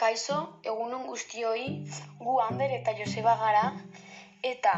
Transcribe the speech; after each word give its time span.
Kaixo, 0.00 0.36
egunon 0.64 1.02
guztioi, 1.04 1.64
gu 2.24 2.34
Ander 2.40 2.70
eta 2.72 2.92
Joseba 2.96 3.34
gara, 3.40 3.64
eta 4.50 4.72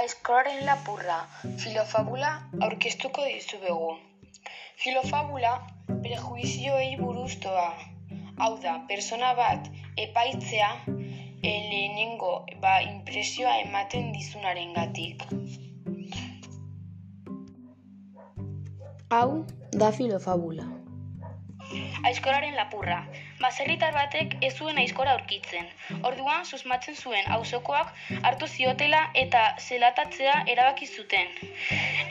aizkoraren 0.00 0.62
lapurra 0.68 1.18
filofabula 1.64 2.30
aurkeztuko 2.66 3.26
dizuegu. 3.28 3.90
Filofabula 4.84 5.50
prejuizioei 6.06 6.96
buruz 7.02 7.34
doa. 7.44 7.68
Hau 8.38 8.50
da, 8.64 8.78
persona 8.88 9.34
bat 9.42 9.68
epaitzea 10.06 10.70
e, 10.88 11.52
lehenengo 11.52 12.32
ba, 12.64 12.78
impresioa 12.88 13.58
ematen 13.66 14.12
dizunaren 14.16 14.72
gatik. 14.80 15.28
Hau 19.20 19.44
da 19.76 19.92
filofabula. 20.00 20.70
Aizkoraren 22.06 22.54
lapurra. 22.54 22.98
Baserritar 23.40 23.92
batek 23.94 24.34
ez 24.46 24.52
zuen 24.54 24.78
aizkora 24.82 25.14
aurkitzen. 25.16 25.66
Orduan 26.10 26.44
susmatzen 26.46 26.94
zuen 26.94 27.30
auzokoak 27.36 27.90
hartu 28.22 28.46
ziotela 28.46 29.00
eta 29.22 29.42
zelatatzea 29.58 30.36
erabaki 30.54 30.86
zuten. 30.86 31.34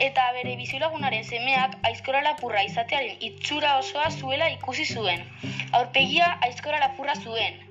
Eta 0.08 0.26
bere 0.36 0.56
bizilagunaren 0.60 1.24
semeak 1.24 1.78
aizkora 1.92 2.22
lapurra 2.26 2.64
izatearen 2.68 3.24
itxura 3.30 3.76
osoa 3.78 4.10
zuela 4.10 4.50
ikusi 4.58 4.84
zuen. 4.84 5.24
Aurpegia 5.80 6.34
aizkora 6.50 6.84
lapurra 6.84 7.16
zuen. 7.24 7.67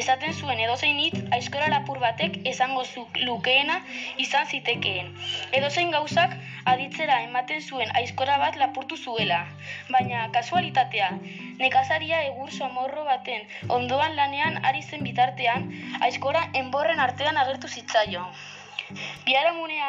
Esaten 0.00 0.34
zuen 0.34 0.60
edozein 0.64 0.98
hitz 1.02 1.20
aizkora 1.36 1.68
lapur 1.72 1.98
batek 2.02 2.38
esango 2.50 2.84
zu 2.84 3.04
lukeena 3.28 3.76
izan 4.24 4.46
zitekeen. 4.46 5.12
Edozein 5.60 5.94
gauzak 5.94 6.34
aditzera 6.72 7.20
ematen 7.28 7.62
zuen 7.62 7.94
aizkora 8.00 8.38
bat 8.42 8.58
lapurtu 8.62 8.96
zuela. 8.96 9.40
Baina 9.90 10.26
kasualitatea, 10.36 11.10
nekazaria 11.62 12.22
egur 12.32 12.52
somorro 12.52 13.06
baten 13.08 13.46
ondoan 13.78 14.16
lanean 14.16 14.60
ari 14.64 14.82
zen 14.82 15.06
bitartean 15.08 15.70
aizkora 16.10 16.48
enborren 16.62 17.00
artean 17.08 17.36
agertu 17.44 17.68
zitzaio. 17.68 18.26
Biharamunea, 19.26 19.88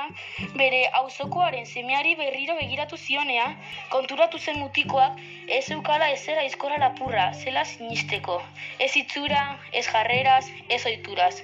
bere 0.58 0.80
auzokoaren 1.00 1.66
semeari 1.70 2.16
berriro 2.20 2.56
begiratu 2.59 2.98
zionea, 2.98 3.45
konturatu 3.94 4.40
zen 4.40 4.58
mutikoak 4.59 5.20
ez 5.58 5.66
eukala 5.76 6.09
ezera 6.14 6.42
aizkora 6.45 6.80
lapurra, 6.81 7.28
zela 7.34 7.66
sinisteko. 7.66 8.40
Ez 8.80 8.95
itzura, 9.02 9.44
ez 9.72 9.86
jarreraz, 9.92 10.45
ez 10.70 10.81
oituraz. 10.86 11.36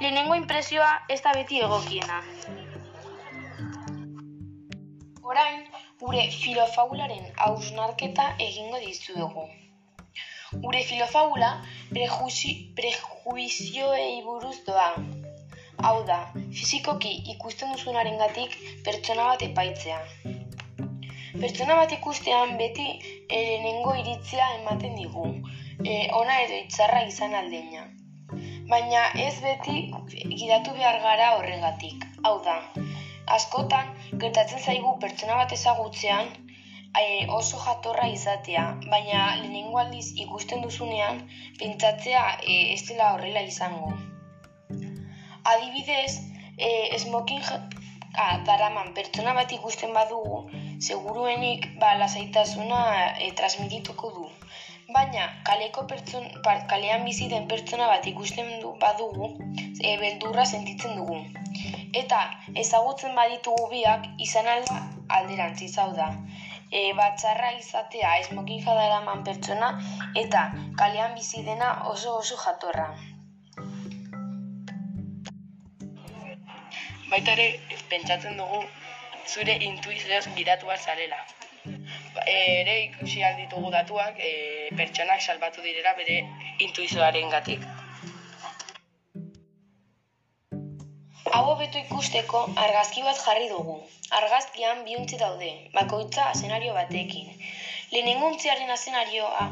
Lehenengo 0.00 0.38
impresioa 0.38 0.90
ez 1.08 1.20
da 1.26 1.34
beti 1.36 1.60
egokiena. 1.68 2.22
Orain, 5.28 5.64
gure 6.00 6.24
filofabularen 6.40 7.32
hausnarketa 7.46 8.30
egingo 8.48 8.80
dizuegu. 8.84 9.48
Gure 10.64 10.84
filofabula 10.90 11.50
prejuzi, 11.92 12.54
prejuizioei 12.78 14.22
buruz 14.24 14.56
doa. 14.70 14.92
Hau 15.86 15.98
da, 16.06 16.18
fizikoki 16.58 17.10
ikusten 17.32 17.70
duzunaren 17.72 18.16
gatik 18.20 18.54
pertsona 18.86 19.26
bat 19.28 19.42
epaitzea. 19.46 19.98
Pertsona 21.42 21.76
bat 21.80 21.92
ikustean 21.96 22.56
beti 22.62 22.86
lehenengo 23.30 23.94
iritzia 24.00 24.48
ematen 24.56 24.96
digu, 24.98 25.26
e, 25.84 25.94
ona 26.20 26.40
edo 26.46 26.58
itzarra 26.64 27.04
izan 27.10 27.36
aldeina. 27.42 27.84
Baina 28.72 29.04
ez 29.26 29.36
beti 29.44 29.76
gidatu 30.42 30.74
behar 30.80 30.98
gara 31.06 31.30
horregatik. 31.36 32.08
Hau 32.26 32.34
da, 32.48 32.58
askotan 33.38 33.94
gertatzen 34.24 34.66
zaigu 34.66 34.98
pertsona 35.06 35.38
bat 35.44 35.56
ezagutzean 35.60 36.34
e, 37.04 37.06
oso 37.38 37.62
jatorra 37.68 38.10
izatea, 38.18 38.66
baina 38.90 39.24
lehenengo 39.38 39.78
aldiz 39.86 40.06
ikusten 40.26 40.66
duzunean 40.66 41.22
pentsatzea 41.62 42.28
e, 42.42 42.60
ez 42.74 42.82
dela 42.90 43.14
horrela 43.14 43.46
izango. 43.54 43.94
Adibidez, 45.52 46.12
e, 46.56 46.98
smoking 46.98 47.42
ah, 48.22 48.36
daraman 48.48 48.92
pertsona 48.96 49.32
bat 49.38 49.52
ikusten 49.58 49.94
badugu, 49.96 50.38
seguruenik 50.88 51.68
ba, 51.80 51.94
lasaitasuna 52.00 52.80
e, 53.24 53.30
transmitituko 53.38 54.10
du. 54.16 54.26
Baina 54.96 55.24
kaleko 55.48 55.84
pertson, 55.88 56.28
part, 56.44 56.66
kalean 56.72 57.04
bizi 57.08 57.28
den 57.32 57.48
pertsona 57.48 57.88
bat 57.92 58.06
ikusten 58.12 58.54
du 58.62 58.74
badugu, 58.84 59.30
e, 59.80 59.96
beldurra 60.02 60.44
sentitzen 60.52 60.96
dugu. 61.00 61.18
Eta 62.02 62.20
ezagutzen 62.62 63.14
baditugu 63.18 63.68
biak 63.72 64.08
izan 64.28 64.48
alda 64.54 64.78
alderantziz 65.18 65.74
hau 65.82 65.90
da. 65.98 66.08
E, 66.68 66.92
batzarra 66.96 67.52
izatea 67.58 68.16
esmokin 68.22 68.64
jadaraman 68.64 69.22
pertsona 69.28 69.70
eta 70.24 70.48
kalean 70.80 71.14
bizi 71.20 71.44
dena 71.46 71.70
oso 71.92 72.18
oso 72.22 72.36
jatorra. 72.44 72.90
Baita 77.10 77.32
ere 77.36 77.48
pentsatzen 77.90 78.36
dugu 78.40 78.62
zure 79.34 79.54
intuizioz 79.68 80.24
gidatu 80.36 80.68
bat 80.70 80.80
zarela. 80.80 81.18
Ba, 82.14 82.24
ere 82.32 82.74
ikusi 82.84 83.22
alditugu 83.28 83.70
datuak 83.74 84.20
e, 84.30 84.32
pertsonak 84.80 85.24
salbatu 85.24 85.64
direla 85.66 85.94
bere 86.00 86.18
intuizioaren 86.66 87.30
gatik. 87.34 87.64
Hau 91.32 91.44
hobeto 91.52 91.80
ikusteko 91.84 92.44
argazki 92.66 93.04
bat 93.06 93.20
jarri 93.24 93.48
dugu. 93.52 93.78
Argazkian 94.20 94.84
biuntzi 94.84 95.18
daude, 95.20 95.50
bakoitza 95.74 96.28
azenario 96.34 96.72
batekin. 96.76 97.34
Lehenenguntziaren 97.92 98.70
azenarioa 98.76 99.48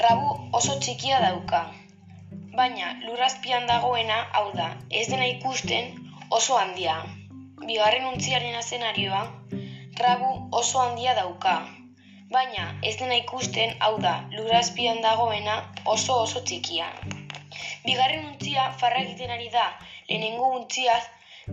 rabu 0.00 0.30
oso 0.60 0.78
txikia 0.80 1.20
dauka. 1.24 1.66
Baina 2.56 2.94
lurrazpian 3.04 3.68
dagoena, 3.68 4.16
hau 4.38 4.48
da, 4.56 4.72
ez 4.90 5.06
dena 5.10 5.28
ikusten 5.28 5.92
oso 6.36 6.56
handia. 6.56 6.94
Bigarren 7.68 8.06
untziaren 8.08 8.54
azenarioa, 8.58 9.20
rabu 9.98 10.30
oso 10.60 10.80
handia 10.80 11.12
dauka. 11.18 11.56
Baina 12.32 12.64
ez 12.90 12.94
dena 13.00 13.18
ikusten, 13.20 13.74
hau 13.84 13.98
da, 14.04 14.14
lurazpian 14.36 15.02
dagoena 15.04 15.58
oso 15.94 16.16
oso 16.22 16.40
txikia. 16.48 16.88
Bigarren 17.84 18.24
untzia 18.30 18.70
farra 18.80 19.02
egiten 19.04 19.34
ari 19.36 19.50
da, 19.58 19.66
lehenengo 20.08 20.48
untziaz 20.60 21.02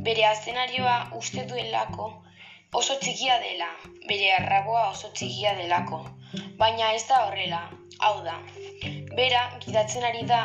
bere 0.08 0.26
azenarioa 0.30 0.96
uste 1.20 1.44
duelako 1.52 2.08
oso 2.80 2.96
txikia 3.04 3.36
dela, 3.44 3.70
bere 4.08 4.32
arraboa 4.38 4.88
oso 4.94 5.12
txikia 5.12 5.56
delako. 5.60 6.06
Baina 6.64 6.94
ez 6.96 7.04
da 7.12 7.26
horrela, 7.26 7.66
hau 8.00 8.16
da, 8.24 8.40
bera 9.16 9.42
gidatzen 9.66 10.04
ari 10.04 10.24
da 10.28 10.40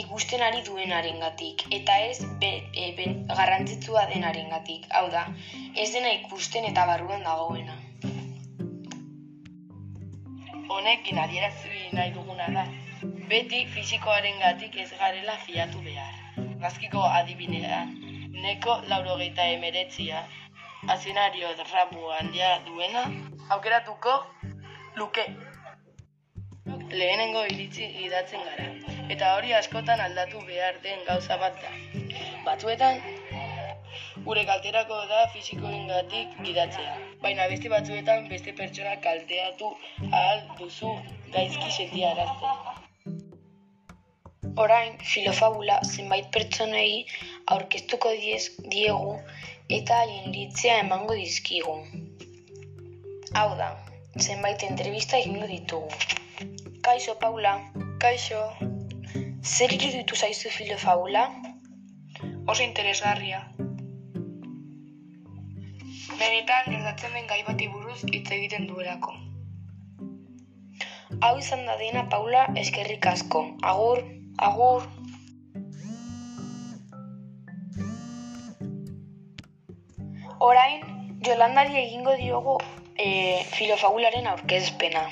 ikusten 0.00 0.42
ari 0.42 0.62
duenaren 0.66 1.20
gatik, 1.20 1.64
eta 1.70 1.96
ez 2.08 2.24
be, 2.40 2.50
e, 2.74 2.90
be, 2.96 3.06
garrantzitsua 3.28 4.06
denaren 4.12 4.50
gatik, 4.50 4.86
hau 4.98 5.08
da, 5.10 5.26
ez 5.74 5.88
dena 5.94 6.12
ikusten 6.18 6.66
eta 6.70 6.86
barruan 6.90 7.22
dagoena. 7.28 7.76
Honekin 10.72 11.18
adierazi 11.20 11.88
nahi 11.92 12.12
duguna 12.16 12.48
da, 12.56 12.66
beti 13.30 13.66
fizikoaren 13.74 14.38
gatik 14.40 14.76
ez 14.84 14.90
garela 14.98 15.36
fiatu 15.46 15.82
behar. 15.86 16.18
Gazkiko 16.62 17.02
adibinean, 17.20 17.96
neko 18.42 18.78
laurogeita 18.88 19.46
emeretzia, 19.56 20.24
azenario 20.96 21.54
rabu 21.72 22.10
handia 22.18 22.58
duena, 22.66 23.06
aukeratuko 23.50 24.18
luke. 24.96 25.26
Lehenengo 26.92 27.42
iritzi 27.48 27.86
idatzen 28.04 28.42
gara, 28.46 28.64
eta 29.14 29.28
hori 29.36 29.54
askotan 29.56 30.00
aldatu 30.06 30.42
behar 30.48 30.76
den 30.84 30.98
gauza 31.06 31.38
bat 31.40 31.56
da. 31.62 31.70
Batzuetan, 32.44 33.00
gure 34.26 34.42
kalterako 34.50 34.98
da 35.12 35.22
fizikoengatik 35.32 36.36
gidatzea, 36.44 36.92
baina 37.24 37.48
beste 37.52 37.72
batzuetan 37.72 38.28
beste 38.34 38.52
pertsona 38.60 38.94
kalteatu 39.06 39.72
ahal 40.10 40.44
duzu 40.60 40.92
gaizki 41.32 41.72
sentiarazte. 41.78 42.52
Orain, 44.62 44.98
filofabula 45.14 45.78
zenbait 45.88 46.28
pertsonei 46.36 47.06
aurkeztuko 47.56 48.12
diez, 48.20 48.42
diegu 48.74 49.14
eta 49.80 50.02
haien 50.02 50.28
iritzea 50.34 50.76
emango 50.84 51.16
dizkigu. 51.16 51.78
Hau 53.40 53.50
da, 53.62 53.70
zenbait 54.20 54.66
entrevista 54.68 55.22
egingo 55.24 55.48
ditugu. 55.54 55.88
Kaixo, 56.82 57.18
Paula. 57.18 57.54
Kaixo, 57.98 58.42
Zer 59.42 59.72
iruditu 59.72 60.16
zaizu 60.16 60.50
filofabula? 60.50 61.30
oso 62.46 62.62
interesgarria. 62.62 63.40
Benetan 66.18 66.70
gertatzen 66.70 67.14
den 67.16 67.26
gai 67.30 67.42
bati 67.46 67.68
buruz 67.68 68.00
hitz 68.10 68.30
egiten 68.36 68.66
duelako. 68.70 69.14
Hau 71.22 71.36
izan 71.38 71.66
da 71.66 71.76
dena, 71.78 72.08
Paula, 72.10 72.46
eskerrik 72.62 73.06
asko. 73.06 73.44
Agur, 73.62 74.02
agur. 74.38 74.86
Orain, 80.42 80.82
Jolandari 81.22 81.78
egingo 81.84 82.16
diogu 82.18 82.56
e, 82.98 83.06
filofabularen 83.54 84.26
aurkezpena. 84.26 85.04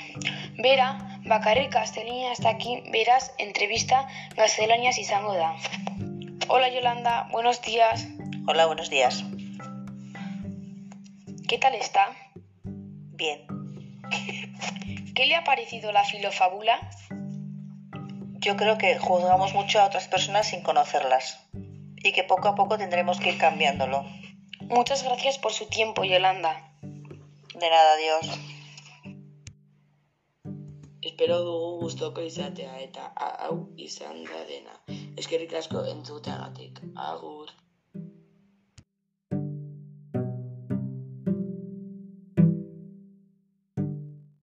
Bera, 0.59 0.89
bakarrik 1.31 1.71
gaztelania 1.71 2.33
ez 2.35 2.41
daki, 2.43 2.73
beraz, 2.91 3.31
entrevista 3.39 4.01
gaztelaniaz 4.35 4.97
izango 4.99 5.33
da. 5.37 5.53
Hola 6.49 6.67
Yolanda, 6.67 7.29
buenos 7.31 7.61
días. 7.61 8.05
Hola, 8.47 8.65
buenos 8.65 8.89
días. 8.89 9.23
¿Qué 11.47 11.57
tal 11.57 11.75
está? 11.75 12.11
Bien. 12.65 13.47
¿Qué 15.15 15.25
le 15.25 15.35
ha 15.35 15.43
parecido 15.45 15.93
la 15.93 16.03
filofábula? 16.03 16.75
Yo 18.39 18.57
creo 18.57 18.77
que 18.77 18.97
juzgamos 18.97 19.53
mucho 19.53 19.79
a 19.79 19.85
otras 19.85 20.09
personas 20.09 20.47
sin 20.47 20.61
conocerlas 20.63 21.39
y 22.03 22.11
que 22.11 22.25
poco 22.25 22.49
a 22.49 22.55
poco 22.55 22.77
tendremos 22.77 23.19
que 23.21 23.29
ir 23.29 23.37
cambiándolo. 23.37 24.03
Muchas 24.61 25.03
gracias 25.03 25.37
por 25.37 25.53
su 25.53 25.67
tiempo, 25.67 26.03
Yolanda. 26.03 26.71
De 26.81 27.69
nada, 27.69 27.93
adiós. 27.93 28.39
Espero 31.09 31.37
dugu 31.45 31.69
gustoko 31.81 32.21
izatea 32.21 32.73
eta 32.83 33.07
hau 33.45 33.55
izan 33.85 34.21
da 34.27 34.43
dena. 34.49 34.75
Eskerrik 35.23 35.55
asko 35.61 35.81
entzuteagatik. 35.95 36.81
Agur. 37.07 37.53